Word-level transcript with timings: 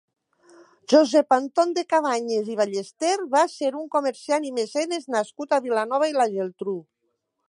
Josep 0.93 1.35
Anton 1.35 1.73
de 1.77 1.83
Cabanyes 1.93 2.49
i 2.53 2.57
Ballester 2.61 3.13
va 3.35 3.43
ser 3.57 3.71
un 3.81 3.85
comerciant 3.97 4.47
i 4.49 4.53
mecenes 4.57 5.07
nascut 5.17 5.55
a 5.55 5.61
Vilanova 5.67 6.09
i 6.13 6.17
la 6.17 6.27
Geltrú. 6.37 6.75